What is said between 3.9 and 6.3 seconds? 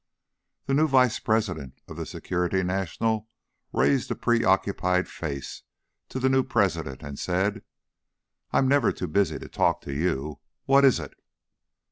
a preoccupied face to the